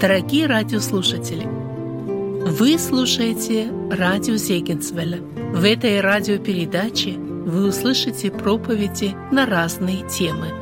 [0.00, 5.18] Дорогие радиослушатели, вы слушаете радио Зегенсвелля.
[5.18, 10.54] В этой радиопередаче вы услышите проповеди на разные темы.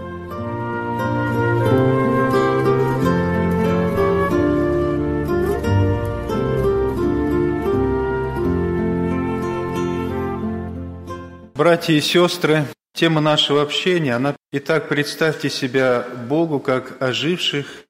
[11.54, 17.85] Братья и сестры, тема нашего общения, она Итак, представьте себя Богу как оживших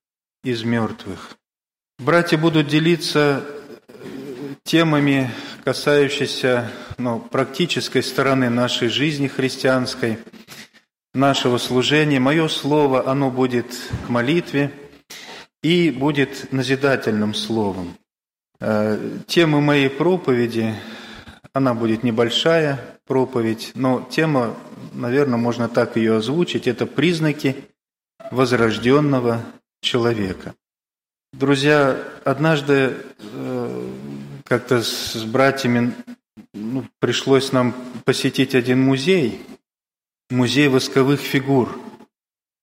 [0.47, 1.37] из мертвых.
[1.99, 3.45] Братья будут делиться
[4.63, 5.29] темами,
[5.65, 10.19] касающимися ну, практической стороны нашей жизни христианской,
[11.13, 12.21] нашего служения.
[12.21, 13.67] Мое слово, оно будет
[14.07, 14.71] к молитве
[15.65, 17.97] и будет назидательным словом.
[18.61, 20.77] Э, тема моей проповеди,
[21.55, 24.55] она будет небольшая проповедь, но тема,
[24.93, 27.57] наверное, можно так ее озвучить, это признаки
[28.31, 29.45] возрожденного
[29.87, 30.55] человека.
[31.33, 33.91] Друзья, однажды э,
[34.45, 35.95] как-то с братьями
[36.53, 37.73] ну, пришлось нам
[38.05, 39.41] посетить один музей,
[40.29, 41.79] музей восковых фигур.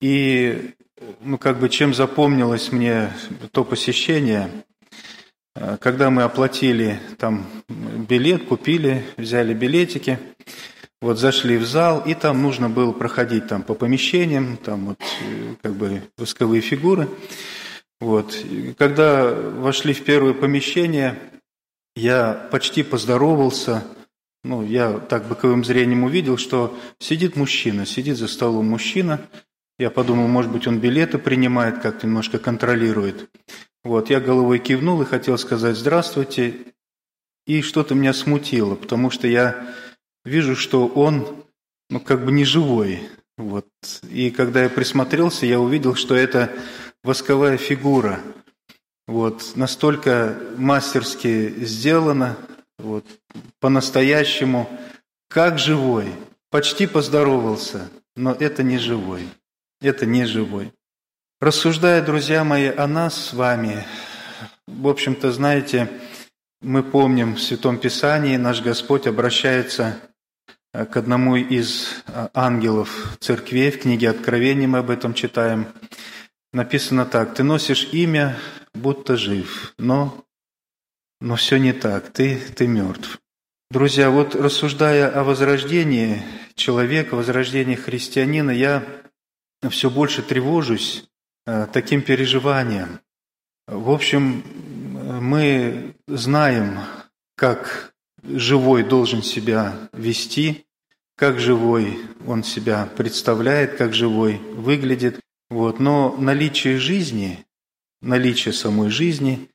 [0.01, 0.73] И
[1.21, 3.13] ну, как бы чем запомнилось мне
[3.51, 4.49] то посещение,
[5.55, 10.19] э, когда мы оплатили там билет, купили, взяли билетики,
[11.03, 15.55] вот зашли в зал, и там нужно было проходить там по помещениям, там вот э,
[15.61, 17.09] как бы восковые фигуры.
[17.99, 18.33] Вот.
[18.77, 21.19] когда вошли в первое помещение,
[21.97, 23.83] я почти поздоровался,
[24.45, 29.19] ну, я так боковым зрением увидел, что сидит мужчина, сидит за столом мужчина.
[29.77, 33.29] Я подумал, может быть, он билеты принимает, как-то немножко контролирует.
[33.83, 36.53] Вот, я головой кивнул и хотел сказать «здравствуйте»,
[37.45, 39.75] и что-то меня смутило, потому что я
[40.25, 41.43] вижу, что он,
[41.89, 43.09] ну, как бы не живой.
[43.37, 43.67] Вот.
[44.09, 46.51] И когда я присмотрелся, я увидел, что это
[47.03, 48.19] восковая фигура.
[49.05, 52.37] Вот, настолько мастерски сделано,
[52.77, 53.05] вот,
[53.59, 54.69] по-настоящему,
[55.27, 56.07] как живой.
[56.49, 59.27] Почти поздоровался, но это не живой.
[59.81, 60.71] Это не живой.
[61.41, 63.83] Рассуждая, друзья мои, о нас с вами,
[64.67, 65.89] в общем-то, знаете,
[66.61, 69.99] мы помним в Святом Писании, наш Господь обращается
[70.73, 75.67] к одному из э, ангелов церквей, в книге Откровения мы об этом читаем–
[76.53, 78.37] написано так, ты носишь имя,
[78.73, 80.23] будто жив, но,
[81.19, 83.19] но все не так, ты, ты мертв.
[83.69, 86.21] Друзья, вот рассуждая о возрождении
[86.53, 88.85] человека, возрождении христианина, я
[89.69, 91.09] все больше тревожусь
[91.47, 92.99] э, таким переживанием.
[93.65, 94.43] В общем,
[95.21, 96.79] мы знаем,
[97.35, 97.92] как
[98.23, 100.65] живой должен себя вести,
[101.15, 105.19] как живой он себя представляет, как живой выглядит.
[105.49, 107.45] Вот, но наличие жизни,
[108.01, 109.49] наличие самой жизни,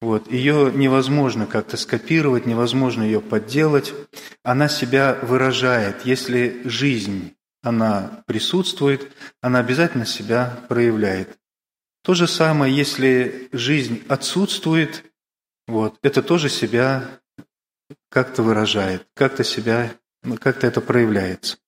[0.00, 3.94] вот, ее невозможно как-то скопировать, невозможно ее подделать.
[4.44, 6.04] Она себя выражает.
[6.06, 11.38] Если жизнь, она присутствует, она обязательно себя проявляет.
[12.04, 15.04] То же самое, если жизнь отсутствует,
[15.66, 17.20] вот, это тоже себя
[18.10, 19.92] как-то выражает, как-то себя,
[20.40, 21.58] как-то это проявляется.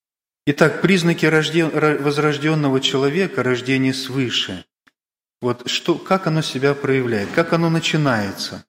[0.46, 4.64] Итак, признаки возрожденного человека, рождения свыше.
[5.40, 8.64] Вот что, как оно себя проявляет, как оно начинается.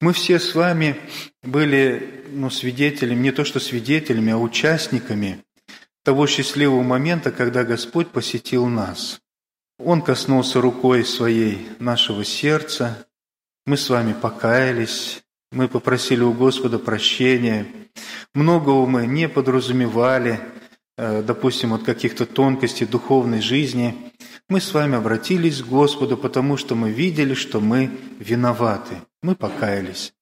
[0.00, 0.96] Мы все с вами
[1.42, 5.44] были ну, свидетелями, не то что свидетелями, а участниками
[6.02, 9.20] того счастливого момента, когда Господь посетил нас.
[9.78, 13.06] Он коснулся рукой своей нашего сердца,
[13.66, 15.23] мы с вами покаялись,
[15.54, 17.66] мы попросили у Господа прощения,
[18.34, 20.40] многого мы не подразумевали–
[20.96, 24.12] Э, допустим, от каких-то тонкостей духовной жизни,
[24.48, 30.12] мы с вами обратились к Господу, потому что мы видели, что мы виноваты, мы покаялись.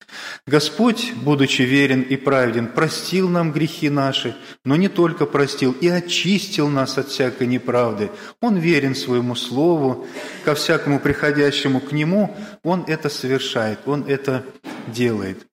[0.47, 6.69] Господь, будучи верен и праведен, простил нам грехи наши, но не только простил, и очистил
[6.69, 8.11] нас от всякой неправды.
[8.41, 10.06] Он верен своему Слову,
[10.44, 14.47] ко всякому приходящему к Нему, Он это совершает, Он это
[14.87, 15.47] делает.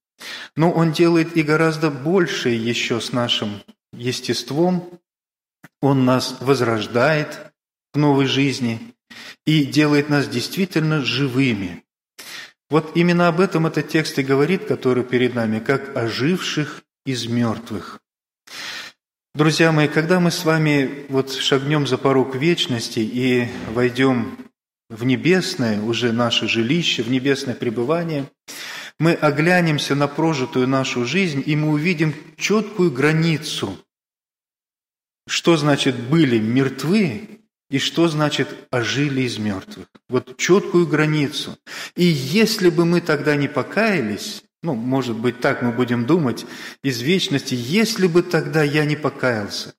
[0.56, 3.62] Но Он делает и гораздо большее еще с нашим
[3.94, 5.00] естеством,
[5.82, 7.54] он нас возрождает
[7.94, 8.94] к новой жизни
[9.46, 11.84] и делает нас действительно живыми.
[12.70, 18.00] Вот именно об этом этот текст и говорит, который перед нами, как оживших из мертвых.
[19.34, 24.38] Друзья мои, когда мы с вами вот шагнем за порог вечности и войдем
[24.90, 28.30] в небесное, уже наше жилище, в небесное пребывание,
[29.00, 33.78] мы оглянемся на прожитую нашу жизнь, и мы увидим четкую границу–
[35.30, 37.39] что значит «были мертвы»
[37.70, 39.88] и что значит «ожили из мертвых».
[40.10, 41.58] Вот четкую границу.
[41.96, 46.46] И если бы мы тогда не покаялись, ну, может быть, так мы будем думать
[46.84, 49.74] из вечности, если бы тогда я не покаялся,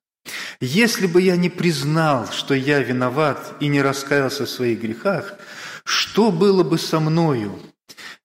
[0.60, 5.34] если бы я не признал, что я виноват и не раскаялся в своих грехах,
[5.84, 7.58] что было бы со мною?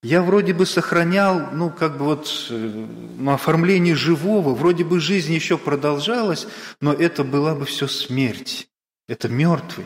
[0.04, 5.58] Я вроде бы сохранял, ну, как бы вот, ну, оформление живого, вроде бы жизнь еще
[5.58, 6.48] продолжалась,
[6.80, 8.68] но это была бы все смерть.
[9.07, 9.86] Это мертвый,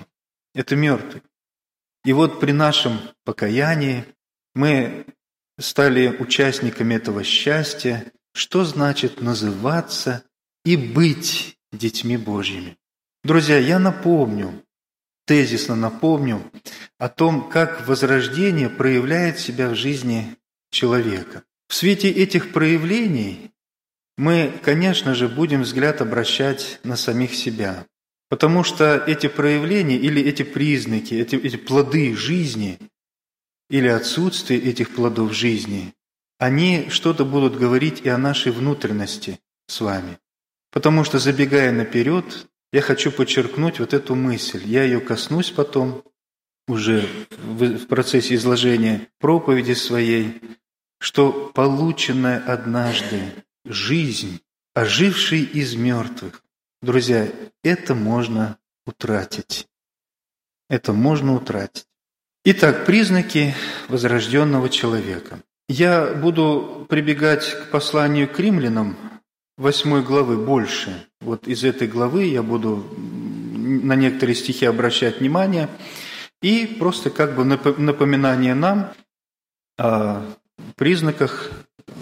[0.53, 1.21] это мертвый.
[2.05, 4.05] И вот при нашем покаянии
[4.55, 5.05] мы
[5.59, 10.23] стали участниками этого счастья, что значит называться
[10.63, 12.77] и быть детьми Божьими.
[13.23, 14.63] Друзья, я напомню,
[15.25, 16.49] тезисно напомню
[16.97, 20.37] о том, как возрождение проявляет себя в жизни
[20.71, 21.43] человека.
[21.67, 23.51] В свете этих проявлений
[24.17, 27.85] мы, конечно же, будем взгляд обращать на самих себя.
[28.29, 32.77] Потому что эти проявления или эти признаки, эти, эти плоды жизни
[33.69, 35.93] или отсутствие этих плодов жизни,
[36.37, 40.19] они что-то будут говорить и о нашей внутренности с вами.
[40.71, 44.61] Потому что, забегая наперед, я хочу подчеркнуть вот эту мысль.
[44.65, 46.03] Я ее коснусь потом,
[46.67, 50.39] уже в процессе изложения проповеди своей,
[50.99, 53.33] что полученная однажды
[53.65, 54.39] жизнь,
[54.75, 56.43] оживший из мертвых,
[56.81, 57.27] друзья,
[57.63, 59.67] это можно утратить.
[60.69, 61.85] Это можно утратить.
[62.45, 63.53] Итак, признаки
[63.89, 65.41] возрожденного человека.
[65.67, 68.97] Я буду прибегать к посланию к римлянам,
[69.57, 71.05] 8 главы больше.
[71.19, 75.69] Вот из этой главы я буду на некоторые стихи обращать внимание.
[76.41, 78.93] И просто как бы напоминание нам
[79.77, 80.25] о
[80.75, 81.51] признаках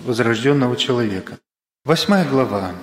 [0.05, 1.39] возрожденного человека.
[1.83, 2.75] Восьмая глава.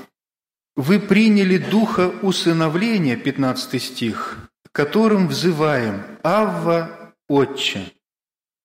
[0.77, 4.39] «Вы приняли духа усыновления», 15 стих,
[4.73, 7.93] «которым взываем «Авва, Отче».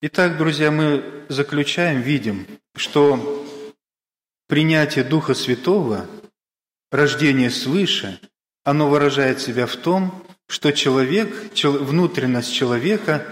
[0.01, 3.45] Итак, друзья, мы заключаем, видим, что
[4.47, 6.07] принятие Духа Святого,
[6.91, 8.19] рождение свыше,
[8.63, 13.27] оно выражает себя в том, что человек, внутренность человека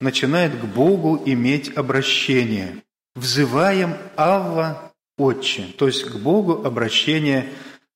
[0.00, 2.82] начинает к Богу иметь обращение.
[3.14, 7.52] Взываем Авва Отче, то есть к Богу обращение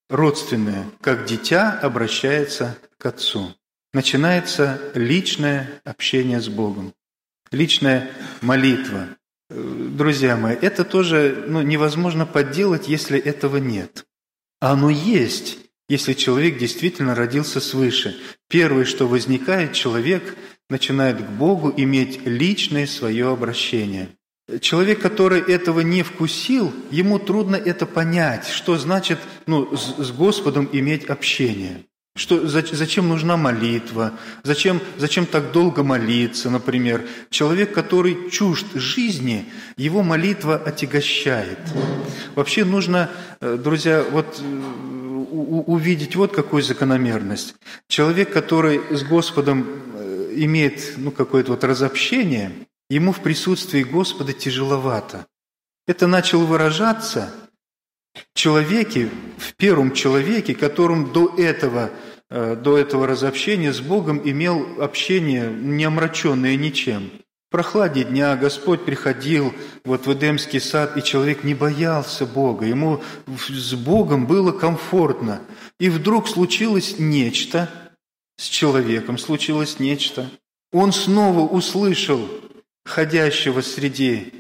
[0.09, 3.55] родственное, как дитя обращается к Отцу.
[3.93, 6.93] Начинается личное общение с Богом,
[7.51, 8.11] личная
[8.41, 9.09] молитва,
[9.49, 14.07] друзья мои, это тоже ну, невозможно подделать, если этого нет.
[14.61, 15.59] А оно есть,
[15.89, 18.17] если человек действительно родился свыше.
[18.49, 20.37] Первое, что возникает, человек
[20.69, 24.16] начинает к Богу иметь личное свое обращение.
[24.61, 31.05] Человек, который этого не вкусил, ему трудно это понять, что значит ну, с Господом иметь
[31.07, 31.85] общение.
[32.17, 34.13] Что, зачем нужна молитва?
[34.43, 37.07] Зачем, зачем так долго молиться, например?
[37.29, 39.45] Человек, который чужд жизни,
[39.77, 41.59] его молитва отягощает.
[42.35, 43.11] Вообще нужно,
[43.41, 44.45] э, друзья, вот э,
[45.67, 47.55] увидеть вот какую закономерность.
[47.87, 52.51] Человек, который с Господом э, имеет ну, какое-то вот разобщение,
[52.89, 55.27] ему в присутствии Господа тяжеловато.
[55.87, 57.33] Это начал выражаться–
[58.35, 61.91] человеке, в первом человеке, которым до этого,
[62.31, 67.11] э, до этого разобщения с Богом имел общение не омраченное ничем.
[67.49, 73.03] В прохладе дня Господь приходил вот в Эдемский сад, и человек не боялся Бога, ему
[73.49, 75.41] с Богом было комфортно.
[75.79, 77.71] И вдруг случилось нечто,
[78.37, 80.29] с человеком случилось нечто.
[80.73, 82.29] Он снова услышал
[82.87, 84.33] ходящего среди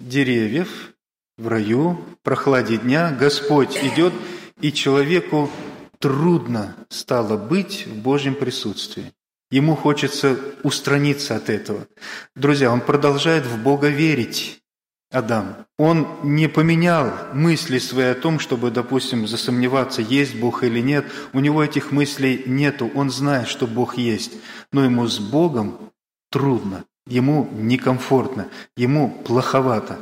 [0.00, 0.92] деревьев,
[1.38, 4.12] в раю, в прохладе дня, Господь идет,
[4.60, 5.50] и человеку
[5.98, 9.12] трудно стало быть в Божьем присутствии.
[9.50, 11.86] Ему хочется устраниться от этого.
[12.34, 14.62] Друзья, он продолжает в Бога верить,
[15.12, 15.66] Адам.
[15.78, 21.04] Он не поменял мысли свои о том, чтобы, допустим, засомневаться, есть Бог или нет.
[21.34, 22.90] У него этих мыслей нету.
[22.94, 24.32] Он знает, что Бог есть.
[24.72, 25.78] Но ему с Богом
[26.30, 29.98] трудно, ему некомфортно, ему плоховато.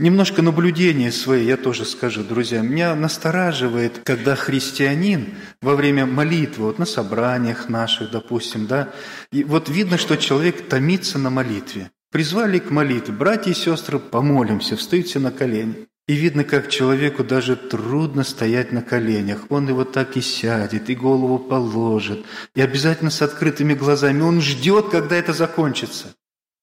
[0.00, 2.60] Немножко наблюдения свои я тоже скажу, друзья.
[2.60, 8.92] Меня настораживает, когда христианин во время молитвы, вот на собраниях наших, допустим, да,
[9.32, 11.90] и вот видно, что человек томится на молитве.
[12.12, 15.88] Призвали к молитве, братья и сестры, помолимся, встают на колени.
[16.08, 19.44] И видно, как человеку даже трудно стоять на коленях.
[19.50, 22.24] Он его так и сядет, и голову положит,
[22.54, 24.22] и обязательно с открытыми глазами.
[24.22, 26.14] Он ждет, когда это закончится.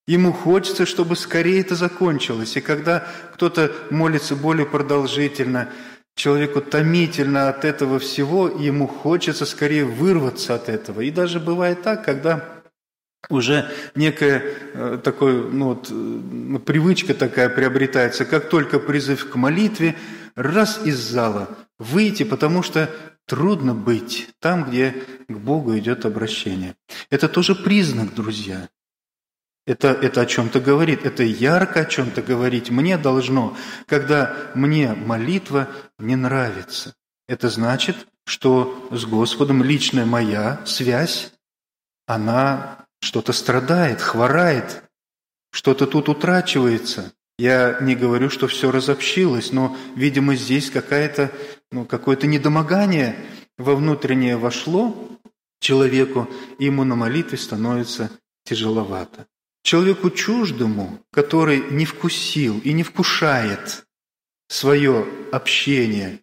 [0.08, 2.58] Ему хочется, чтобы скорее это закончилось.
[2.58, 5.70] И когда кто-то молится более продолжительно,
[6.16, 11.02] Человеку томительно от этого всего, ему хочется скорее вырваться от этого.
[11.02, 12.64] И даже бывает так, когда
[13.29, 19.96] уже некая э, такой, ну вот, э, привычка такая приобретается, как только призыв к молитве,
[20.36, 22.89] раз из зала выйти, потому что
[23.25, 26.75] трудно быть там, где к Богу идет обращение.
[27.10, 28.70] Это тоже признак, друзья.
[29.67, 35.67] Это, это о чем-то говорит, это ярко о чем-то говорить мне должно, когда мне молитва
[35.98, 36.94] не нравится.
[37.27, 41.32] Это значит, что с Господом личная моя связь,
[42.05, 44.83] она что-то страдает, хворает,
[45.51, 47.13] что-то тут утрачивается.
[47.38, 51.31] Я не говорю, что все разобщилось, но, видимо, здесь какая-то,
[51.71, 53.15] ну, какое-то недомогание
[53.59, 55.19] во внутреннее вошло
[55.59, 58.09] человеку, и ему на молитве становится
[58.43, 59.27] тяжеловато.
[59.62, 63.85] Человеку чуждому, который не вкусил и не вкушает
[64.47, 66.21] свое общение,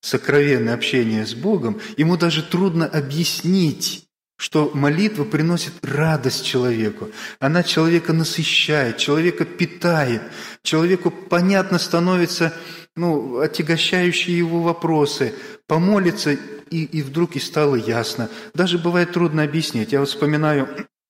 [0.00, 4.08] сокровенное общение с Богом, ему даже трудно объяснить,
[4.42, 7.10] что молитва приносит радость человеку.
[7.38, 10.22] Она человека насыщает, человека питает,
[10.62, 12.52] человеку понятно становится
[12.96, 15.34] ну, отягощающие его вопросы,
[15.66, 18.28] помолиться, и, и вдруг и стало ясно.
[18.54, 19.92] Даже бывает трудно объяснить.
[19.92, 20.68] Я вот вспоминаю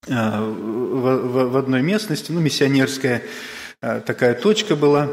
[0.09, 3.23] Э, в, в одной местности, ну, миссионерская
[3.81, 5.09] э, такая точка была.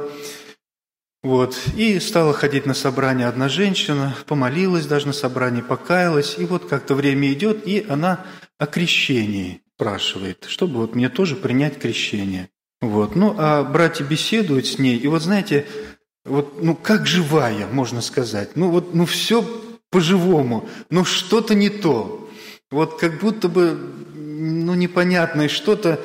[1.22, 1.58] Вот.
[1.76, 6.36] И стала ходить на собрание одна женщина, помолилась даже на собрании, покаялась.
[6.38, 8.26] И вот как-то время идет, и она
[8.58, 12.50] о крещении спрашивает, чтобы вот мне тоже принять крещение.
[12.82, 13.16] Вот.
[13.16, 15.66] Ну, а братья беседуют с ней, и вот знаете,
[16.26, 18.56] вот, ну, как живая, можно сказать.
[18.56, 19.44] Ну, вот, ну, все
[19.90, 22.30] по-живому, но что-то не то.
[22.72, 23.78] Вот как будто бы
[24.14, 26.00] ну, непонятное, что-то,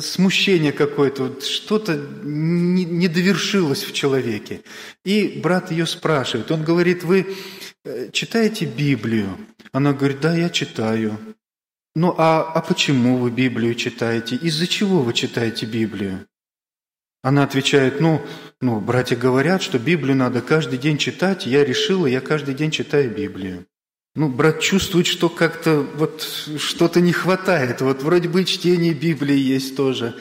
[0.00, 4.62] смущение какое-то, вот что-то не, не довершилось в человеке.
[5.04, 7.34] И брат ее спрашивает, он говорит, вы
[7.84, 9.36] э, читаете Библию?
[9.72, 11.18] Она говорит, да, я читаю.
[11.94, 14.36] Ну, а, а почему вы Библию читаете?
[14.36, 16.26] Из-за чего вы читаете Библию?
[17.22, 18.24] Она отвечает, ну,
[18.60, 23.14] ну, братья говорят, что Библию надо каждый день читать, я решила, я каждый день читаю
[23.14, 23.66] Библию.
[24.14, 26.22] Ну, брат чувствует, что как-то вот
[26.58, 27.80] что-то не хватает.
[27.80, 30.14] Вот вроде бы чтение Библии есть тоже.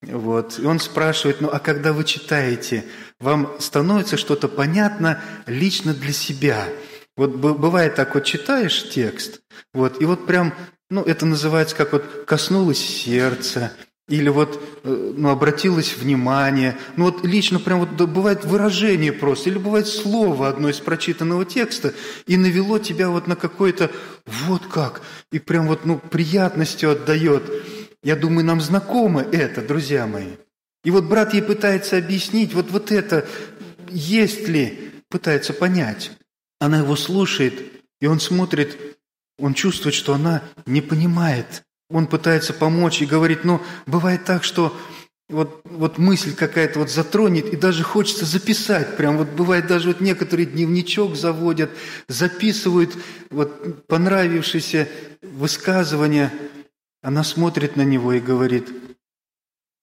[0.00, 0.58] Вот.
[0.58, 2.84] И он спрашивает, ну а когда вы читаете,
[3.20, 6.68] вам становится что-то понятно лично для себя?
[7.16, 9.40] Вот бывает так, вот читаешь текст,
[9.74, 10.54] вот, и вот прям,
[10.88, 13.72] ну это называется как вот коснулось сердца,
[14.08, 16.76] или вот э, ну, обратилось внимание.
[16.96, 21.94] Ну вот лично прям вот бывает выражение просто, или бывает слово одно из прочитанного текста,
[22.26, 23.90] и навело тебя вот на какое-то
[24.26, 27.42] вот как, и прям вот ну, приятностью отдает.
[28.02, 30.36] Я думаю, нам знакомо это, друзья мои.
[30.84, 33.26] И вот брат ей пытается объяснить, вот, вот это
[33.90, 36.12] есть ли, пытается понять.
[36.60, 37.62] Она его слушает,
[38.00, 38.78] и он смотрит,
[39.38, 44.76] он чувствует, что она не понимает– он пытается помочь и говорит, ну, бывает так, что
[45.28, 48.96] вот, вот мысль какая-то вот затронет, и даже хочется записать.
[48.96, 51.70] Прям вот бывает даже вот некоторые дневничок заводят,
[52.08, 52.96] записывают
[53.30, 54.88] вот понравившееся
[55.22, 56.32] высказывание.
[57.02, 58.68] Она смотрит на него и говорит,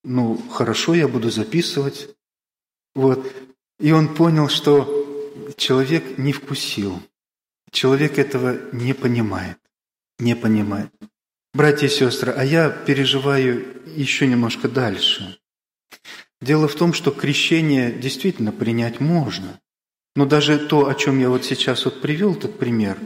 [0.04, 2.08] ну, хорошо, я буду записывать.
[2.94, 3.32] Вот.
[3.78, 7.00] И он понял, что человек не вкусил.
[7.70, 9.58] Человек этого не понимает.
[10.18, 10.90] Не понимает.
[11.56, 15.38] Братья и сестры, а я переживаю еще немножко дальше.
[16.42, 19.58] Дело в том, что крещение действительно принять можно.
[20.14, 22.98] Но даже то, о чем я вот сейчас вот привел, этот пример,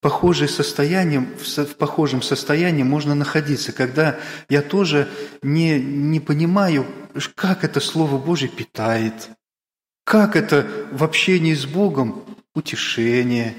[0.00, 5.10] похожее состояние, в похожем состоянии можно находиться, когда я тоже
[5.42, 6.86] не, не понимаю,
[7.34, 9.28] как это Слово Божье питает,
[10.04, 12.24] как это в общении с Богом
[12.54, 13.54] утешение.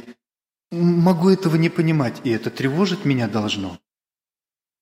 [0.72, 3.78] Могу этого не понимать, и это тревожит меня должно.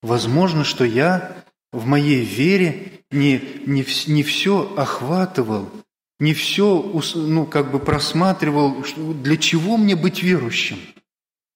[0.04, 1.34] Возможно, что я
[1.72, 5.70] в моей вере не, не, не все охватывал,
[6.18, 6.82] не все
[7.14, 10.78] ну, как бы просматривал, для чего мне быть верующим.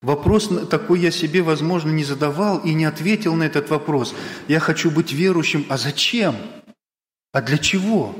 [0.00, 4.14] Вопрос такой я себе, возможно, не задавал и не ответил на этот вопрос.
[4.49, 6.35] Я хочу быть верующим, а зачем?
[7.33, 8.17] А для чего?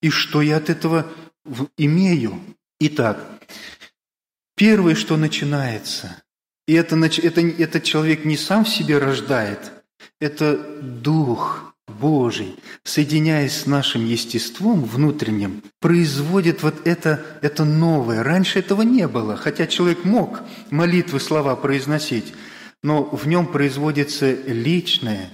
[0.00, 1.04] И что я от этого
[1.76, 2.38] имею?
[2.78, 3.26] Итак,
[4.54, 6.22] первое, что начинается,
[6.68, 9.72] и это, это, этот человек не сам в себе рождает,
[10.20, 18.22] это Дух Божий, соединяясь с нашим естеством внутренним, производит вот это, это новое.
[18.22, 22.34] Раньше этого не было, хотя человек мог молитвы, слова произносить,
[22.82, 25.30] но в нем производится личное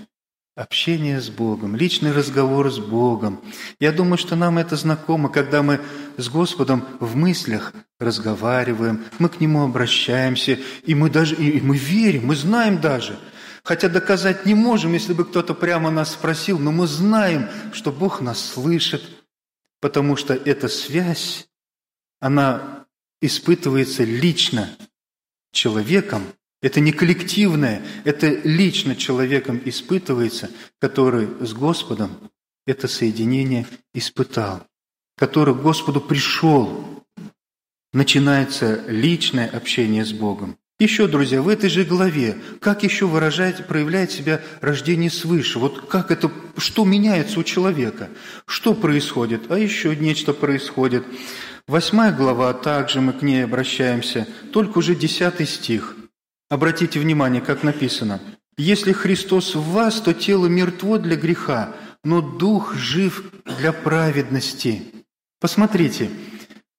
[0.56, 3.42] общение с Богом, личный разговор с Богом.
[3.80, 5.80] Я думаю, что нам это знакомо, когда мы
[6.16, 12.26] с Господом в мыслях разговариваем, мы к Нему обращаемся, и мы даже, и мы верим,
[12.26, 13.18] мы знаем даже,
[13.64, 18.20] хотя доказать не можем, если бы кто-то прямо нас спросил, но мы знаем, что Бог
[18.20, 19.02] нас слышит,
[19.80, 21.48] потому что эта связь,
[22.20, 22.86] она
[23.20, 24.70] испытывается лично
[25.50, 26.22] человеком,
[26.64, 30.48] это не коллективное, это лично человеком испытывается,
[30.80, 32.10] который с Господом
[32.66, 34.66] это соединение испытал,
[35.18, 37.04] который к Господу пришел.
[37.92, 40.56] Начинается личное общение с Богом.
[40.78, 45.58] Еще, друзья, в этой же главе, как еще выражает, проявляет себя рождение свыше?
[45.58, 48.08] Вот как это, что меняется у человека?
[48.46, 49.50] Что происходит?
[49.50, 51.04] А еще нечто происходит.
[51.68, 55.94] Восьмая глава, также мы к ней обращаемся, только уже десятый стих.
[56.54, 58.20] Обратите внимание, как написано.
[58.56, 63.24] «Если Христос в вас, то тело мертво для греха, но дух жив
[63.58, 64.82] для праведности».
[65.40, 66.10] Посмотрите,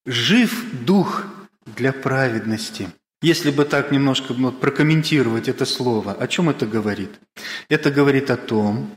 [0.06, 1.26] жив дух
[1.66, 2.88] для праведности.
[3.20, 7.10] Если бы так немножко ну, прокомментировать это слово, о чем это говорит?
[7.68, 8.96] Это говорит о том,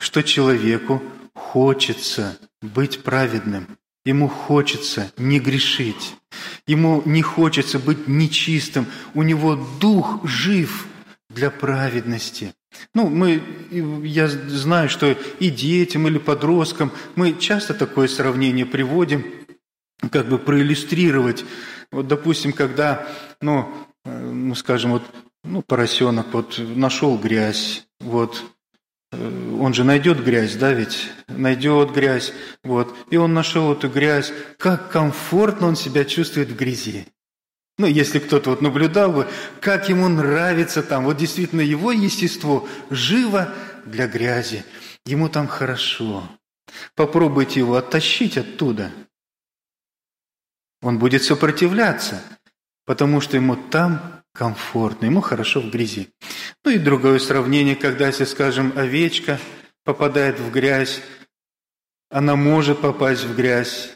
[0.00, 1.04] что человеку
[1.36, 6.16] хочется быть праведным, ему хочется не грешить,
[6.66, 10.86] ему не хочется быть нечистым, у него дух жив
[11.30, 12.54] для праведности.
[12.92, 13.42] Ну, мы,
[14.04, 19.24] я знаю, что и детям, или подросткам мы часто такое сравнение приводим,
[20.10, 21.44] как бы проиллюстрировать.
[21.90, 23.06] Вот, допустим, когда,
[23.40, 23.72] ну,
[24.04, 25.02] э, ну скажем, вот,
[25.44, 28.42] ну, поросенок вот нашел грязь, вот,
[29.60, 34.90] он же найдет грязь, да, ведь найдет грязь, вот, и он нашел эту грязь, как
[34.90, 37.06] комфортно он себя чувствует в грязи.
[37.76, 39.28] Ну, если кто-то вот наблюдал бы,
[39.60, 43.52] как ему нравится там, вот действительно его естество живо
[43.84, 44.64] для грязи,
[45.04, 46.28] ему там хорошо.
[46.94, 48.92] Попробуйте его оттащить оттуда.
[50.82, 52.22] Он будет сопротивляться,
[52.84, 56.08] потому что ему там комфортно, ему хорошо в грязи.
[56.64, 59.38] Ну и другое сравнение, когда, если, скажем, овечка
[59.84, 61.00] попадает в грязь,
[62.10, 63.94] она может попасть в грязь,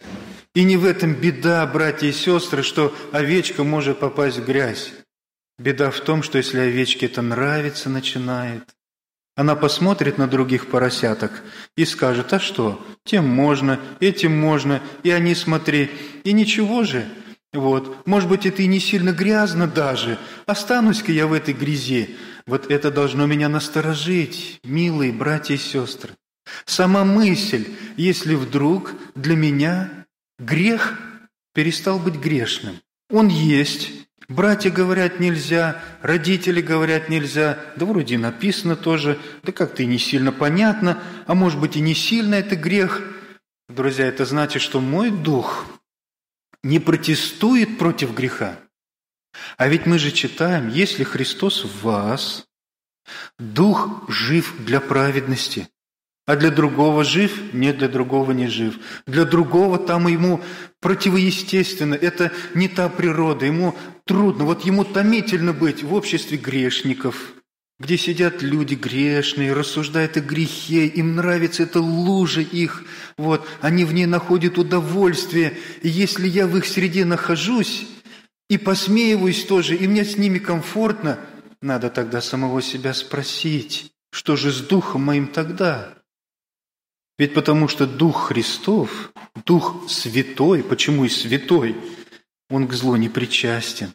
[0.54, 4.92] и не в этом беда, братья и сестры, что овечка может попасть в грязь.
[5.58, 8.64] Беда в том, что если овечке это нравится, начинает,
[9.36, 11.44] она посмотрит на других поросяток
[11.76, 15.90] и скажет, а что, тем можно, этим можно, и они смотри,
[16.24, 17.08] и ничего же.
[17.52, 22.16] Вот, может быть, это и не сильно грязно даже, останусь-ка я в этой грязи.
[22.46, 26.14] Вот это должно меня насторожить, милые братья и сестры.
[26.66, 29.98] Сама мысль, если вдруг для меня
[30.38, 30.98] Грех
[31.52, 32.80] перестал быть грешным.
[33.10, 33.90] Он есть.
[34.28, 40.32] Братья говорят нельзя, родители говорят нельзя, да вроде написано тоже, да как-то и не сильно
[40.32, 43.02] понятно, а может быть и не сильно это грех.
[43.68, 45.66] Друзья, это значит, что мой дух
[46.62, 48.58] не протестует против греха.
[49.56, 52.46] А ведь мы же читаем, если Христос в вас,
[53.38, 55.68] дух жив для праведности.
[56.26, 57.54] А для другого жив?
[57.54, 58.78] Нет, для другого не жив.
[59.06, 60.42] Для другого там ему
[60.80, 67.32] противоестественно, это не та природа, ему трудно, вот ему томительно быть в обществе грешников,
[67.78, 72.84] где сидят люди грешные, рассуждают о грехе, им нравится эта лужа их,
[73.16, 77.86] вот, они в ней находят удовольствие, и если я в их среде нахожусь
[78.48, 81.20] и посмеиваюсь тоже, и мне с ними комфортно,
[81.60, 85.94] надо тогда самого себя спросить, что же с духом моим тогда?
[87.18, 89.12] Ведь потому что Дух Христов,
[89.44, 91.76] Дух Святой, почему и Святой,
[92.48, 93.92] Он к злу не причастен.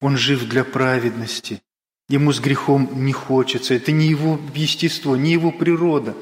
[0.00, 1.62] Он жив для праведности.
[2.08, 3.74] Ему с грехом не хочется.
[3.74, 6.14] Это не его естество, не его природа.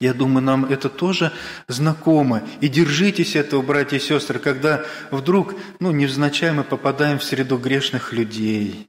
[0.00, 1.32] Я думаю, нам это тоже
[1.68, 2.42] знакомо.
[2.60, 8.12] И держитесь этого, братья и сестры, когда вдруг, ну, невзначай мы попадаем в среду грешных
[8.12, 8.88] людей.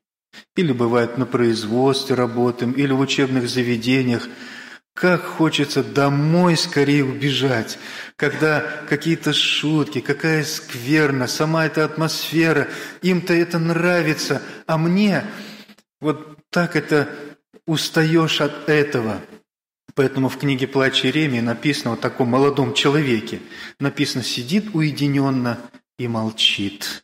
[0.55, 4.27] Или бывает на производстве работаем, или в учебных заведениях.
[4.93, 7.77] Как хочется домой скорее убежать,
[8.15, 12.67] когда какие-то шутки, какая скверна, сама эта атмосфера,
[13.03, 15.23] им-то это нравится, а мне
[15.99, 17.09] вот так это
[17.65, 19.21] устаешь от этого.
[19.95, 23.39] Поэтому в книге «Плач Иеремии» написано о таком молодом человеке.
[23.79, 25.59] Написано «сидит уединенно
[25.97, 27.03] и молчит».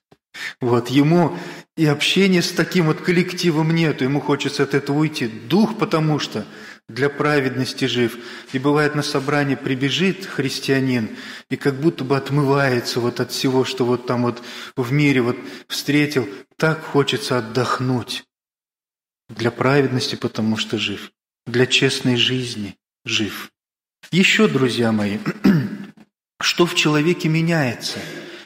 [0.60, 1.38] Вот ему
[1.77, 5.27] и общения с таким вот коллективом нету, ему хочется от этого уйти.
[5.27, 6.45] Дух, потому что–
[6.89, 8.17] для праведности жив.
[8.51, 11.10] И бывает на собрании прибежит христианин
[11.49, 14.43] и как будто бы отмывается вот от всего, что вот там вот
[14.75, 16.27] в мире вот встретил.
[16.58, 18.25] Так хочется отдохнуть.
[19.35, 21.11] Для праведности, потому что жив.
[21.47, 23.51] Для честной жизни жив.
[24.11, 25.17] Еще, друзья мои,
[26.39, 27.99] что в человеке меняется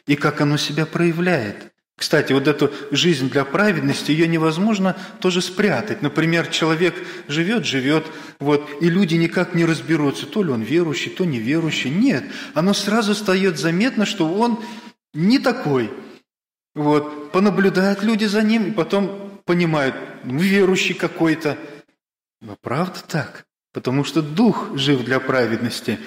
[0.05, 1.73] и как оно себя проявляет.
[1.97, 6.03] Кстати, вот эту жизнь для праведности, ее невозможно тоже спрятать.
[6.03, 6.95] Например, человек
[7.27, 8.05] живет, живет,
[8.39, 11.89] вот, и люди никак не разберутся, то ли он верующий, то неверующий.
[11.89, 12.23] Нет,
[12.53, 14.63] оно сразу стает заметно, что он
[15.13, 15.91] не такой.
[16.75, 21.57] Вот, понаблюдают люди за ним, и потом понимают, ну, верующий какой-то.
[22.41, 23.45] Но правда так?
[23.73, 25.99] Потому что дух жив для праведности.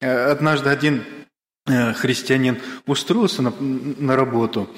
[0.00, 1.04] Э, однажды один
[1.66, 4.68] э, христианин устроился на, на работу,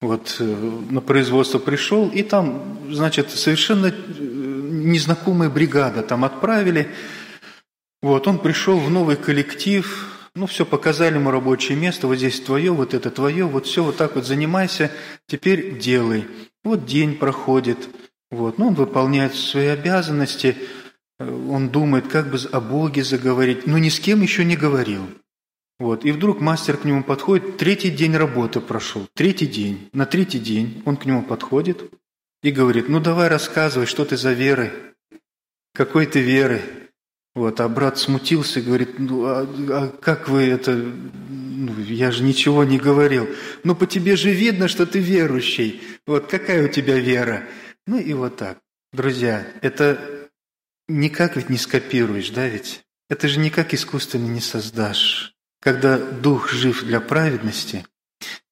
[0.00, 0.44] вот э,
[0.90, 6.88] на производство пришел, и там, значит, совершенно незнакомая бригада там отправили.
[8.02, 12.72] Вот, он пришел в новый коллектив, ну, все, показали ему рабочее место, вот здесь твое,
[12.72, 14.90] вот это твое, вот все, вот так вот занимайся,
[15.26, 16.26] теперь делай.
[16.64, 17.88] Вот день проходит,
[18.30, 20.56] вот, ну, он выполняет свои обязанности,
[21.18, 25.06] он думает, как бы о Боге заговорить, но ни с кем еще не говорил.
[25.78, 29.88] Вот, и вдруг мастер к нему подходит, третий день работы прошел, третий день.
[29.92, 31.92] На третий день он к нему подходит
[32.42, 34.72] и говорит, ну давай рассказывай, что ты за веры,
[35.74, 36.62] какой ты веры.
[37.34, 42.62] Вот, а брат смутился говорит, ну а, а как вы это, ну, я же ничего
[42.62, 43.28] не говорил.
[43.64, 45.82] Ну по тебе же видно, что ты верующий.
[46.06, 47.44] Вот какая у тебя вера?
[47.86, 48.58] Ну и вот так.
[48.92, 50.28] Друзья, это
[50.86, 52.84] никак ведь не скопируешь, да ведь?
[53.10, 55.34] Это же никак искусственно не создашь.
[55.60, 57.84] Когда дух жив для праведности,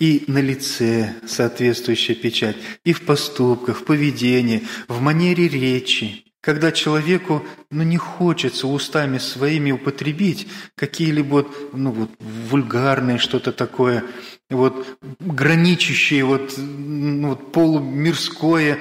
[0.01, 7.47] и на лице соответствующая печать, и в поступках, в поведении, в манере речи, когда человеку
[7.71, 14.05] ну, не хочется устами своими употребить какие-либо ну, вот, вульгарные что-то такое,
[14.51, 18.81] вот, граничащее, вот, ну, вот, полумирское,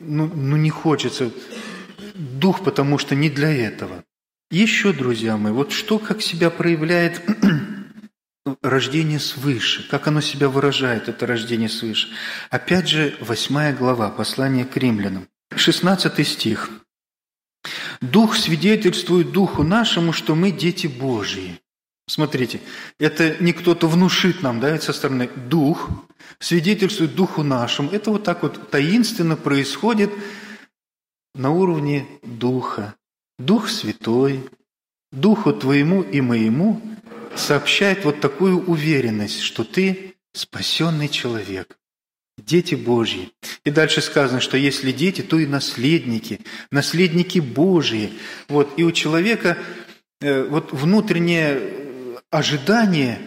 [0.00, 1.30] ну, ну не хочется.
[2.14, 4.02] Дух, потому что не для этого.
[4.50, 7.20] Еще, друзья мои, вот что как себя проявляет
[8.62, 12.08] рождение свыше, как оно себя выражает, это рождение свыше.
[12.48, 16.70] Опять же, восьмая глава, послание к римлянам, 16 стих–
[18.00, 21.60] Дух свидетельствует Духу нашему, что мы дети Божьи.
[22.06, 22.60] Смотрите,
[22.98, 25.88] это не кто-то внушит нам, да, со стороны Дух
[26.38, 27.90] свидетельствует Духу нашему.
[27.90, 30.10] Это вот так вот таинственно происходит
[31.34, 32.94] на уровне Духа.
[33.38, 34.48] Дух Святой,
[35.12, 36.80] Духу твоему и моему
[37.34, 41.78] сообщает вот такую уверенность, что ты спасенный человек.
[42.36, 43.30] Дети Божьи.
[43.64, 48.12] И дальше сказано, что если дети, то и наследники, наследники Божьи.
[48.48, 49.56] Вот, и у человека
[50.20, 53.20] э, вот внутреннее ожидание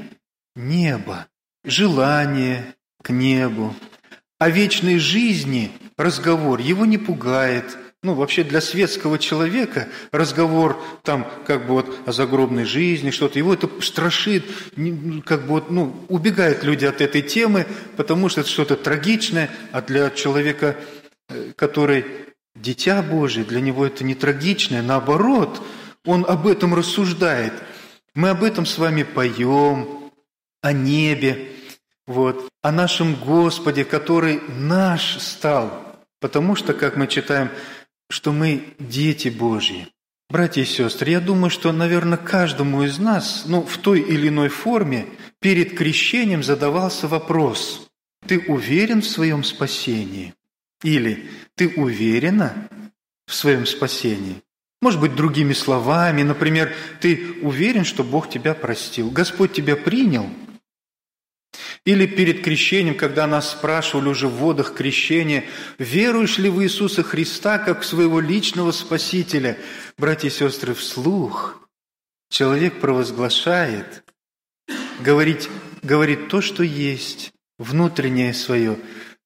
[0.55, 1.27] неба,
[1.63, 3.75] желание к небу,
[4.39, 11.65] о вечной жизни разговор его не пугает– ну, вообще для светского человека разговор там как
[11.65, 14.45] бы вот о загробной жизни, что-то, его это страшит,
[15.25, 19.81] как бы вот, ну, убегают люди от этой темы, потому что это что-то трагичное, а
[19.81, 20.77] для человека,
[21.29, 22.05] э, который
[22.55, 25.61] дитя Божие, для него это не трагичное, наоборот,
[26.05, 27.53] он об этом рассуждает.
[28.13, 30.11] Мы об этом с вами поем,
[30.61, 31.51] о небе,
[32.05, 35.87] вот, о нашем Господе, который наш стал.
[36.19, 37.49] Потому что, как мы читаем
[38.09, 39.87] что мы дети Божьи.
[40.29, 44.49] Братья и сестры, я думаю, что, наверное, каждому из нас, ну, в той или иной
[44.49, 45.07] форме,
[45.39, 47.87] перед крещением задавался вопрос,
[48.25, 50.33] ты уверен в своем спасении?
[50.83, 52.69] Или ты уверена
[53.25, 54.41] в своем спасении?
[54.81, 60.29] Может быть, другими словами, например, ты уверен, что Бог тебя простил, Господь тебя принял–
[61.87, 65.45] или перед крещением, когда нас спрашивали уже в водах крещения,
[65.77, 69.57] веруешь ли в Иисуса Христа как своего личного Спасителя?
[69.97, 71.65] Братья и сестры, вслух
[72.29, 74.03] человек провозглашает,
[74.99, 75.47] говорить,
[75.81, 78.77] говорит то, что есть, внутреннее свое,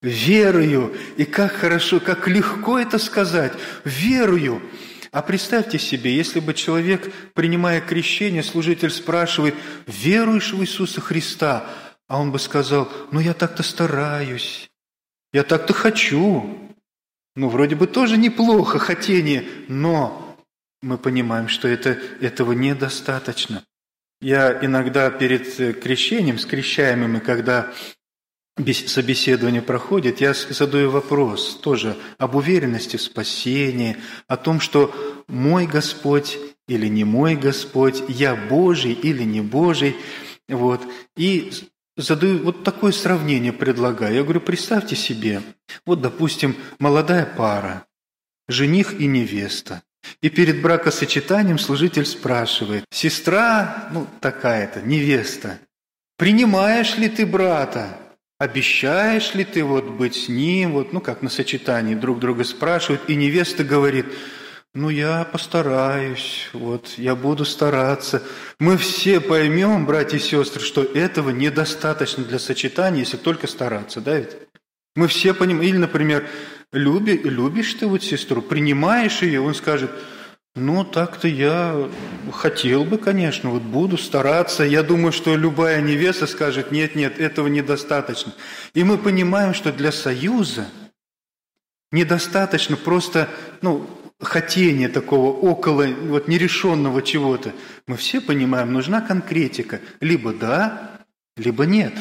[0.03, 3.53] верую, и как хорошо, как легко это сказать,
[3.85, 4.61] верую.
[5.11, 9.55] А представьте себе, если бы человек, принимая крещение, служитель спрашивает,
[9.87, 11.67] веруешь в Иисуса Христа,
[12.11, 14.69] а он бы сказал, ну я так-то стараюсь,
[15.31, 16.57] я так-то хочу.
[17.37, 20.35] Ну, вроде бы тоже неплохо хотение, но
[20.81, 23.63] мы понимаем, что это, этого недостаточно.
[24.19, 27.71] Я иногда перед крещением, с крещаемыми, когда
[28.57, 33.95] собеседование проходит, я задаю вопрос тоже об уверенности в спасении,
[34.27, 34.93] о том, что
[35.29, 39.95] мой Господь или не мой Господь, я Божий или не Божий.
[40.49, 40.81] Вот.
[41.15, 41.53] И
[42.01, 44.15] задаю вот такое сравнение, предлагаю.
[44.15, 45.41] Я говорю, представьте себе,
[45.85, 47.85] вот, допустим, молодая пара,
[48.47, 49.83] жених и невеста.
[50.21, 55.59] И перед бракосочетанием служитель спрашивает, «Сестра, ну такая-то, невеста,
[56.17, 57.97] принимаешь ли ты брата?
[58.39, 63.09] Обещаешь ли ты вот быть с ним?» Вот, ну как на сочетании друг друга спрашивают,
[63.09, 64.07] и невеста говорит,
[64.73, 68.23] «Ну я постараюсь, вот, я буду стараться».
[68.57, 74.17] Мы все поймем, братья и сестры, что этого недостаточно для сочетания, если только стараться, да
[74.17, 74.37] ведь?
[74.95, 76.25] Мы все понимаем, или, например,
[76.71, 79.91] люби, любишь ты вот сестру, принимаешь ее, он скажет,
[80.55, 81.89] ну, так-то я
[82.31, 84.63] хотел бы, конечно, вот буду стараться.
[84.63, 88.33] Я думаю, что любая невеста скажет, нет, нет, этого недостаточно.
[88.73, 90.67] И мы понимаем, что для союза
[91.91, 93.29] недостаточно просто,
[93.61, 93.89] ну,
[94.21, 97.53] хотения такого около вот нерешенного чего-то.
[97.87, 99.81] Мы все понимаем, нужна конкретика.
[99.99, 101.01] Либо да,
[101.37, 101.93] либо нет.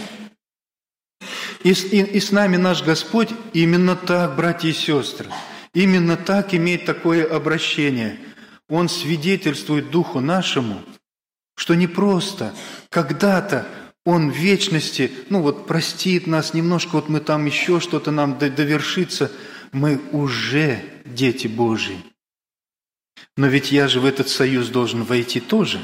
[1.63, 5.27] И, и, и с нами наш Господь именно так, братья и сестры,
[5.75, 8.19] именно так имеет такое обращение.
[8.69, 10.83] Он свидетельствует Духу нашему,
[11.57, 12.55] что не просто
[12.89, 13.67] когда-то
[14.07, 19.31] Он в вечности, ну вот простит нас немножко, вот мы там еще что-то нам довершится,
[19.73, 21.99] мы уже дети Божьи.
[23.41, 25.81] Но ведь я же в этот союз должен войти тоже,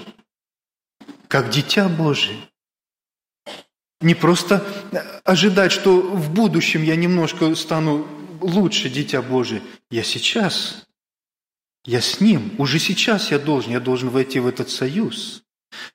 [1.27, 2.37] как дитя Божие.
[4.03, 4.63] Не просто
[5.25, 8.07] ожидать, что в будущем я немножко стану
[8.43, 9.63] лучше, дитя Божие.
[9.91, 10.87] Я сейчас,
[11.87, 15.43] я с Ним, уже сейчас я должен, я должен войти в этот союз.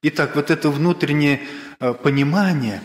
[0.01, 1.41] Итак, вот это внутреннее
[1.79, 2.81] э, понимание,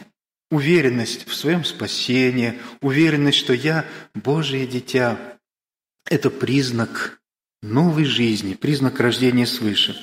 [0.50, 5.18] уверенность в своем спасении, уверенность, что я Божие дитя,
[6.10, 7.22] это признак
[7.62, 9.96] новой жизни, признак рождения свыше.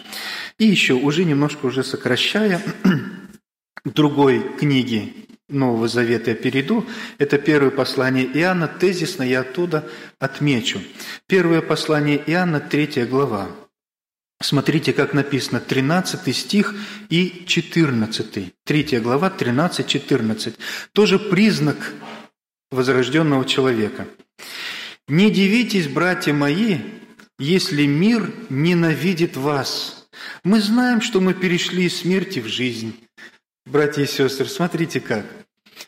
[0.58, 2.62] И еще, уже немножко уже сокращая,
[3.86, 6.86] другой книги Нового Завета я перейду.
[7.18, 9.88] Это первое послание Иоанна, тезисно я оттуда
[10.20, 10.82] отмечу.
[11.28, 13.50] Первое послание Иоанна, третья глава.
[14.42, 16.76] Смотрите, как написано, 13 стих
[17.10, 18.54] и 14.
[18.66, 20.56] Третья глава, 13-14.
[20.92, 21.94] Тоже признак
[22.72, 24.08] возрожденного человека.
[25.08, 26.78] «Не дивитесь, братья мои,
[27.40, 30.08] если мир ненавидит вас.
[30.44, 32.96] Мы знаем, что мы перешли из смерти в жизнь.
[33.66, 35.26] Братья и сестры, смотрите как.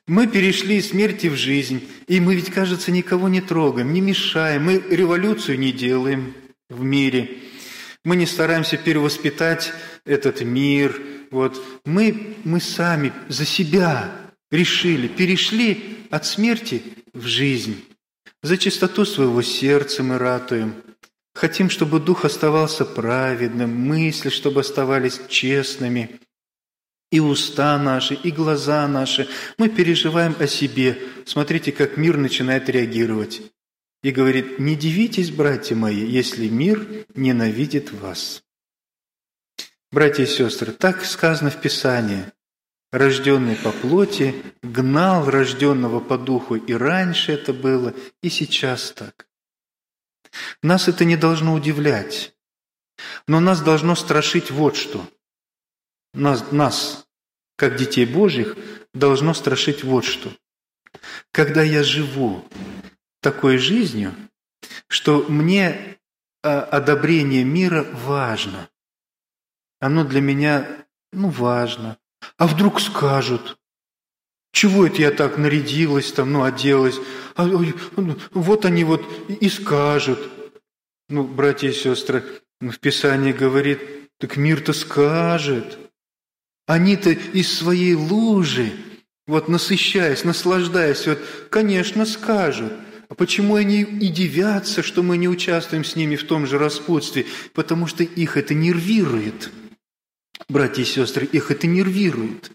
[0.07, 4.65] Мы перешли из смерти в жизнь, и мы ведь, кажется, никого не трогаем, не мешаем,
[4.65, 6.33] мы революцию не делаем
[6.69, 7.37] в мире,
[8.03, 9.73] мы не стараемся перевоспитать
[10.05, 11.01] этот мир.
[11.31, 11.61] Вот.
[11.85, 14.11] Мы, мы сами за себя
[14.51, 17.83] решили, перешли от смерти в жизнь.
[18.43, 20.75] За чистоту своего сердца мы ратуем.
[21.35, 26.21] Хотим, чтобы дух оставался праведным, мысли, чтобы оставались честными
[27.11, 29.27] и уста наши, и глаза наши.
[29.57, 30.97] Мы переживаем о себе.
[31.25, 33.41] Смотрите, как мир начинает реагировать.
[34.01, 38.41] И говорит, не дивитесь, братья мои, если мир ненавидит вас.
[39.91, 42.31] Братья и сестры, так сказано в Писании.
[42.93, 49.27] Рожденный по плоти гнал рожденного по духу, и раньше это было, и сейчас так.
[50.61, 52.35] Нас это не должно удивлять,
[53.27, 55.07] но нас должно страшить вот что.
[56.13, 57.05] Нас, нас
[57.57, 58.55] как детей Божьих,
[58.93, 60.31] должно страшить вот что.
[61.31, 62.47] Когда я живу
[63.21, 64.15] такой жизнью,
[64.87, 65.97] что мне
[66.43, 68.69] а, одобрение мира важно.
[69.79, 71.97] Оно для меня, ну, важно.
[72.37, 73.57] А вдруг скажут,
[74.55, 76.99] чего это я так нарядилась, там, ну, оделась?
[77.35, 77.47] А,
[78.33, 80.19] вот они вот и скажут.
[81.09, 82.23] Ну, братья и сестры,
[82.59, 83.79] в Писании говорит,
[84.17, 85.77] так мир-то скажет–
[86.67, 88.71] они-то из своей лужи,
[89.27, 92.73] вот насыщаясь, наслаждаясь, вот, конечно, скажут.
[93.07, 97.27] А почему они и дивятся, что мы не участвуем с ними в том же распутстве?
[97.53, 99.51] Потому что их это нервирует.
[100.49, 102.51] Братья и сестры, их это нервирует.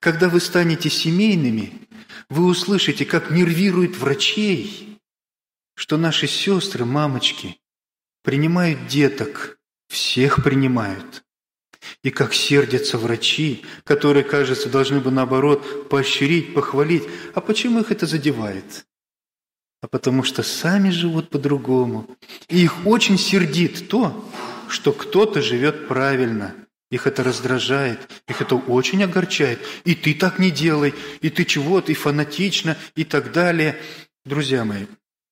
[0.00, 1.88] Когда вы станете семейными,
[2.28, 4.98] вы услышите, как нервирует врачей,
[5.74, 7.58] что наши сестры, мамочки,
[8.22, 11.24] принимают деток, всех принимают–
[12.02, 17.04] и как сердятся врачи, которые, кажется, должны бы, наоборот, поощрить, похвалить.
[17.34, 18.86] А почему их это задевает?
[19.80, 22.08] А потому что сами живут по-другому.
[22.48, 24.28] И их очень сердит то,
[24.68, 26.54] что кто-то живет правильно.
[26.90, 29.60] Их это раздражает, их это очень огорчает.
[29.84, 33.78] И ты так не делай, и ты чего-то, и фанатично, и так далее.
[34.24, 34.86] Друзья мои,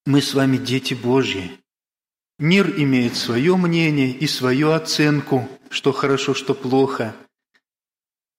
[0.04, 1.50] мы с вами дети Божьи.
[2.38, 7.16] Мир имеет свое мнение и свою оценку, что хорошо, что плохо.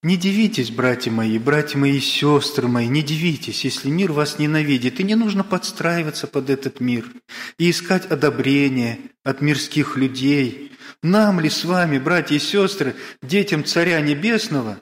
[0.03, 5.03] Не дивитесь, братья мои, братья мои, сестры мои, не дивитесь, если мир вас ненавидит, и
[5.03, 7.11] не нужно подстраиваться под этот мир
[7.57, 10.71] и искать одобрение от мирских людей.
[11.03, 14.79] Нам ли с вами, братья и сестры, детям Царя Небесного,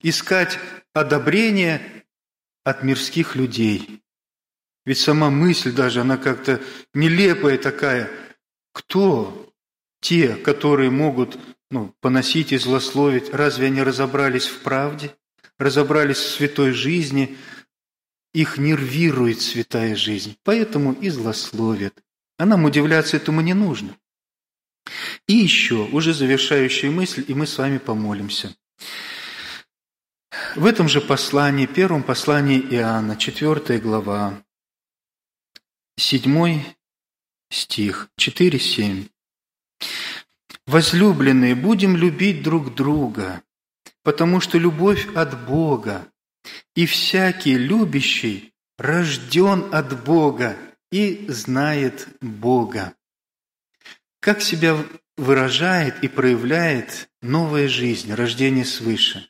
[0.00, 0.58] искать
[0.94, 2.04] одобрение
[2.64, 4.02] от мирских людей?
[4.84, 6.60] Ведь сама мысль даже, она как-то
[6.94, 8.10] нелепая такая.
[8.72, 9.52] Кто
[10.00, 11.38] те, которые могут
[11.70, 15.14] ну, поносить и злословить, разве они разобрались в правде,
[15.58, 17.36] разобрались в святой жизни?
[18.32, 22.02] Их нервирует святая жизнь, поэтому и злословят.
[22.38, 23.94] А нам удивляться этому не нужно.
[25.26, 28.54] И еще, уже завершающая мысль, и мы с вами помолимся.
[30.56, 34.42] В этом же послании, первом послании Иоанна, 4 глава,
[35.96, 36.64] 7
[37.50, 39.08] стих, 4-7.
[40.66, 43.42] Возлюбленные, будем любить друг друга,
[44.02, 46.08] потому что любовь от Бога,
[46.74, 50.56] и всякий любящий рожден от Бога
[50.90, 52.94] и знает Бога.
[54.22, 54.78] Как себя
[55.16, 59.28] выражает и проявляет новая жизнь, рождение свыше?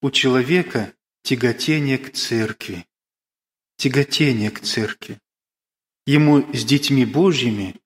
[0.00, 2.86] У человека тяготение к церкви.
[3.76, 5.20] Тяготение к церкви.
[6.06, 7.76] Ему с детьми Божьими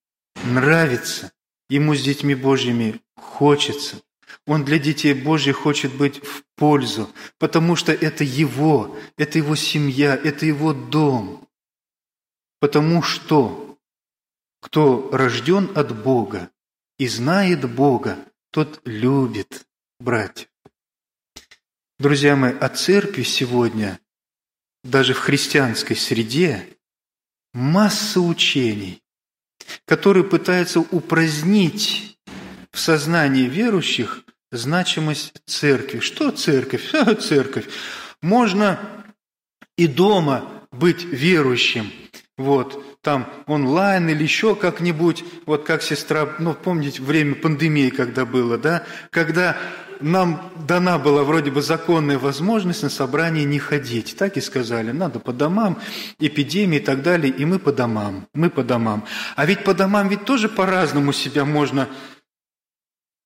[0.45, 1.33] нравится,
[1.69, 4.01] Ему с детьми Божьими хочется.
[4.47, 10.15] Он для детей Божьих хочет быть в пользу, потому что это его, это его семья,
[10.15, 11.49] это его дом.
[12.61, 13.64] Потому что
[14.65, 16.51] кто рожден от Бога
[16.99, 18.17] и знает Бога,
[18.51, 19.67] тот любит
[20.01, 20.49] братьев.
[21.99, 24.01] Друзья мои, о церкви сегодня,
[24.83, 26.67] даже в христианской среде,
[27.53, 29.03] масса учений,
[29.85, 32.19] который пытается упразднить
[32.73, 36.01] в сознании верующих значимость церкви.
[36.01, 36.91] Что церковь?
[36.95, 37.69] А, церковь.
[38.23, 38.81] Можно
[39.77, 41.93] и дома быть верующим.
[42.37, 48.59] Вот, там онлайн или еще как-нибудь, вот как сестра, ну, помните, время пандемии, когда было,
[48.59, 49.57] да, когда
[50.01, 54.17] нам дана была вроде бы законная возможность на собрание не ходить.
[54.17, 55.81] Так и сказали, надо по домам,
[56.19, 59.07] эпидемии и так далее, и мы по домам, мы по домам.
[59.37, 61.89] А ведь по домам ведь тоже по-разному себя можно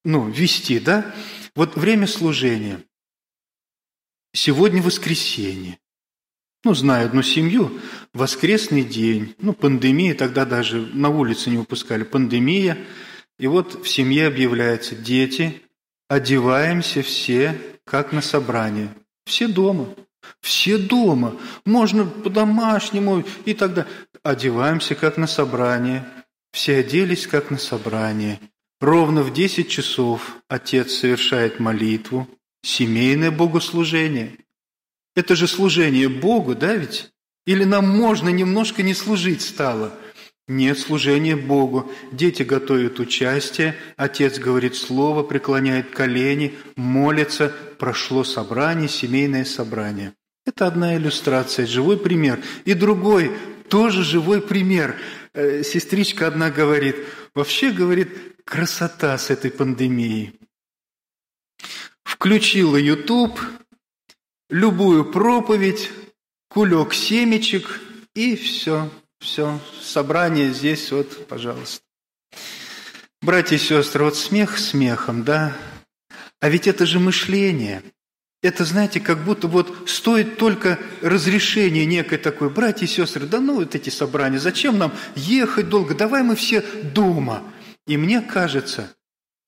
[0.05, 1.15] ну, вести, да?
[1.55, 2.85] Вот время служения.
[4.33, 5.79] Сегодня воскресенье.
[6.65, 7.81] Ну, знаю одну семью,
[8.13, 12.79] воскресный день, ну, пандемия, тогда даже на улице не выпускали, пандемия.
[13.39, 15.63] И вот в семье объявляется, дети,
[16.09, 18.95] одеваемся все, как на собрание.
[19.25, 19.95] Все дома.
[20.41, 21.37] Все дома.
[21.65, 23.87] Можно по-домашнему и тогда.
[24.23, 26.05] Одеваемся, как на собрание.
[26.53, 28.41] Все оделись, как на собрание.
[28.81, 32.29] Ровно в десять часов отец совершает молитву,
[32.63, 34.39] семейное богослужение.
[35.19, 37.11] Это же служение Богу, да ведь?
[37.45, 39.93] Или нам можно немножко не служить стало–
[40.49, 41.93] нет служения Богу.
[42.11, 47.53] Дети готовят участие, отец говорит слово, преклоняет колени, молится.
[47.79, 50.15] Прошло собрание, семейное собрание.
[50.47, 52.43] Это одна иллюстрация, живой пример.
[52.65, 53.31] И другой,
[53.69, 54.97] тоже живой пример.
[55.35, 56.97] Э, сестричка одна говорит,
[57.35, 58.09] вообще, говорит,
[58.45, 60.41] красота с этой пандемией.
[62.03, 63.39] Включила YouTube,
[64.51, 65.91] любую проповедь,
[66.49, 67.81] кулек семечек
[68.15, 71.83] и все– все, собрание здесь, вот, пожалуйста.
[73.21, 75.57] Братья и сестры, вот смех смехом, да?
[76.41, 77.83] А ведь это же мышление.
[78.43, 82.49] Это, знаете, как будто вот стоит только разрешение некое такое.
[82.49, 85.97] Братья и сестры, да ну вот эти собрания, зачем нам ехать долго?
[85.97, 87.43] Давай мы все дома.
[87.89, 88.95] И мне кажется,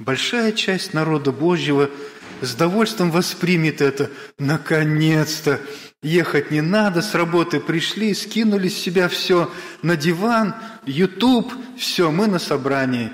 [0.01, 1.91] большая часть народа Божьего
[2.41, 4.11] с довольством воспримет это.
[4.39, 5.61] Наконец-то
[6.03, 10.55] Ехать не надо, с работы пришли, скинули с себя все на диван,
[10.87, 13.13] YouTube, все, мы на собрании.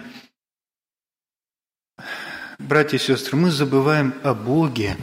[2.60, 4.96] Братья и сестры, мы забываем о Боге.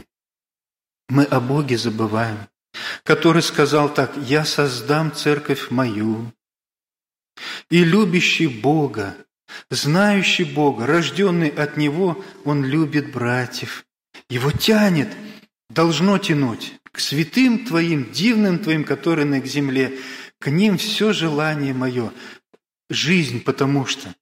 [1.09, 2.37] Мы о Боге забываем,
[3.03, 6.31] который сказал так, «Я создам церковь мою».
[7.69, 9.17] И любящий Бога,
[9.69, 13.85] знающий Бога, рожденный от Него, он любит братьев.
[14.29, 15.09] Его тянет,
[15.69, 19.97] должно тянуть к святым Твоим, дивным Твоим, которые на земле,
[20.39, 22.11] к ним все желание мое.
[22.89, 24.13] Жизнь, потому что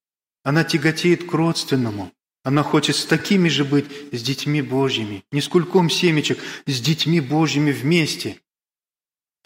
[0.43, 2.11] она тяготеет к родственному.
[2.43, 7.19] Она хочет с такими же быть, с детьми Божьими, не с кульком семечек, с детьми
[7.19, 8.37] Божьими вместе.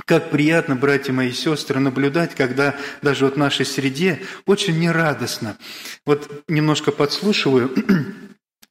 [0.06, 5.58] Как приятно, братья мои и сестры, наблюдать, когда даже вот в нашей среде очень нерадостно.
[6.06, 7.74] Вот немножко подслушиваю,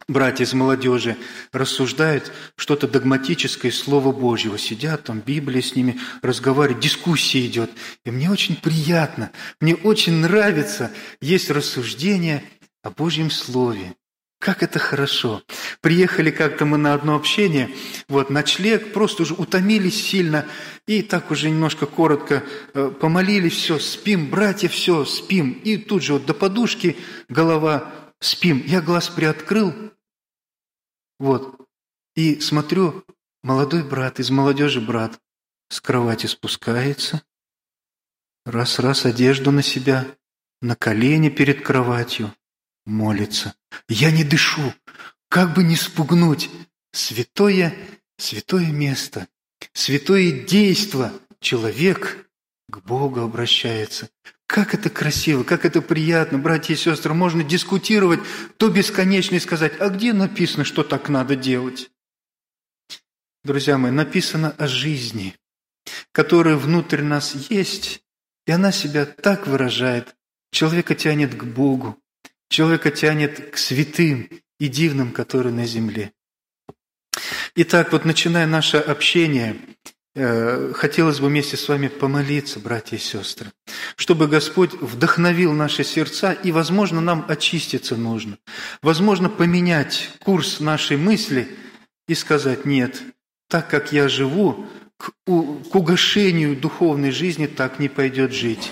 [0.08, 1.16] братья из молодежи
[1.52, 4.58] рассуждают что-то догматическое Слово Божьего.
[4.58, 7.70] Сидят там, Библия с ними разговаривает, дискуссия идет.
[8.04, 9.30] И мне очень приятно,
[9.60, 10.90] мне очень нравится,
[11.20, 12.44] есть рассуждение
[12.82, 13.94] о Божьем Слове.
[14.44, 15.42] Как это хорошо.
[15.80, 17.70] Приехали как-то мы на одно общение,
[18.08, 20.44] вот, ночлег, просто уже утомились сильно,
[20.86, 22.42] и так уже немножко коротко
[22.74, 25.52] э, помолились, все, спим, братья, все, спим.
[25.64, 26.98] И тут же вот до подушки
[27.30, 27.90] голова,
[28.24, 28.62] спим.
[28.66, 29.72] Я глаз приоткрыл,
[31.18, 31.60] вот,
[32.16, 33.04] и смотрю,
[33.42, 35.20] молодой брат, из молодежи брат,
[35.68, 37.22] с кровати спускается,
[38.44, 40.06] раз-раз одежду на себя,
[40.60, 42.34] на колени перед кроватью,
[42.86, 43.54] молится.
[43.88, 44.74] Я не дышу,
[45.28, 46.50] как бы не спугнуть.
[46.92, 47.74] Святое,
[48.18, 49.28] святое место,
[49.72, 51.12] святое действо.
[51.40, 52.30] Человек
[52.68, 54.08] к Богу обращается.
[54.54, 57.12] Как это красиво, как это приятно, братья и сестры.
[57.12, 58.20] Можно дискутировать
[58.56, 61.90] то бесконечно и сказать, а где написано, что так надо делать?
[63.42, 65.34] Друзья мои, написано о жизни,
[66.12, 68.04] которая внутрь нас есть,
[68.46, 70.14] и она себя так выражает.
[70.52, 71.98] Человека тянет к Богу,
[72.48, 74.30] человека тянет к святым
[74.60, 76.12] и дивным, которые на земле.
[77.56, 79.56] Итак, вот начиная наше общение,
[80.14, 83.50] хотелось бы вместе с вами помолиться, братья и сестры,
[83.96, 88.38] чтобы Господь вдохновил наши сердца, и, возможно, нам очиститься нужно.
[88.80, 91.48] Возможно, поменять курс нашей мысли
[92.06, 93.02] и сказать, нет,
[93.48, 98.70] так как я живу, к, к угошению духовной жизни так не пойдет жить.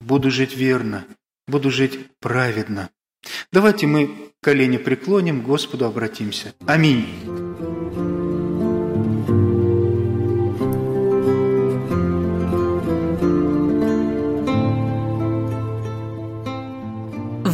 [0.00, 1.04] Буду жить верно,
[1.46, 2.90] буду жить праведно.
[3.52, 6.54] Давайте мы колени преклоним, Господу обратимся.
[6.66, 7.49] Аминь.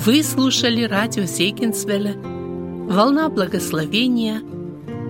[0.06, 4.40] Вы слушали радио Зейгенсвелля «Волна благословения»,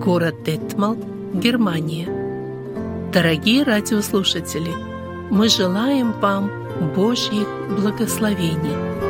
[0.03, 0.97] город Детмал,
[1.35, 2.07] Германия.
[3.13, 4.71] Дорогие радиослушатели,
[5.29, 6.49] мы желаем вам
[6.95, 7.47] Божьих
[7.79, 8.97] благословений–